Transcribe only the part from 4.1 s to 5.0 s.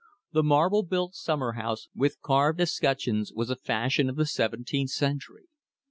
the seventeenth